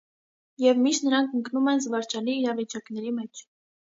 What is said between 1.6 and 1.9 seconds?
են